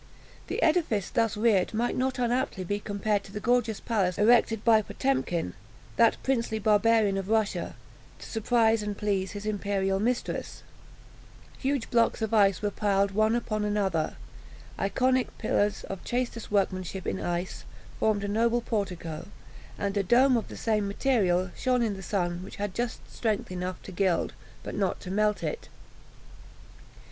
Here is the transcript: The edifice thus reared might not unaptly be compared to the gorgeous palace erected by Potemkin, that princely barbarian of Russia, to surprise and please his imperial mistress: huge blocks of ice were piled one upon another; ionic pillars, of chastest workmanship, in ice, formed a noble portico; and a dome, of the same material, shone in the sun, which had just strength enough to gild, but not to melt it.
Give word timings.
The 0.47 0.63
edifice 0.63 1.11
thus 1.11 1.37
reared 1.37 1.75
might 1.75 1.95
not 1.95 2.17
unaptly 2.17 2.63
be 2.63 2.79
compared 2.79 3.23
to 3.25 3.31
the 3.31 3.39
gorgeous 3.39 3.79
palace 3.79 4.17
erected 4.17 4.65
by 4.65 4.81
Potemkin, 4.81 5.53
that 5.95 6.17
princely 6.23 6.57
barbarian 6.57 7.19
of 7.19 7.29
Russia, 7.29 7.75
to 8.17 8.25
surprise 8.27 8.81
and 8.81 8.97
please 8.97 9.33
his 9.33 9.45
imperial 9.45 9.99
mistress: 9.99 10.63
huge 11.59 11.91
blocks 11.91 12.19
of 12.23 12.33
ice 12.33 12.63
were 12.63 12.71
piled 12.71 13.11
one 13.11 13.35
upon 13.35 13.63
another; 13.63 14.17
ionic 14.79 15.37
pillars, 15.37 15.83
of 15.83 16.03
chastest 16.03 16.49
workmanship, 16.51 17.05
in 17.05 17.19
ice, 17.21 17.63
formed 17.99 18.23
a 18.23 18.27
noble 18.27 18.61
portico; 18.61 19.27
and 19.77 19.95
a 19.97 20.01
dome, 20.01 20.35
of 20.35 20.47
the 20.47 20.57
same 20.57 20.87
material, 20.87 21.51
shone 21.55 21.83
in 21.83 21.95
the 21.95 22.01
sun, 22.01 22.41
which 22.43 22.55
had 22.55 22.73
just 22.73 23.07
strength 23.13 23.51
enough 23.51 23.79
to 23.83 23.91
gild, 23.91 24.33
but 24.63 24.73
not 24.73 24.99
to 24.99 25.11
melt 25.11 25.43
it. 25.43 25.69